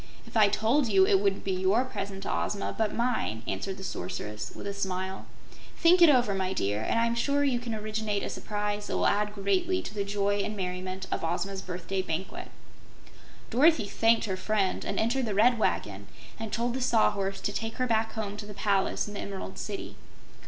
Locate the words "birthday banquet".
11.61-12.49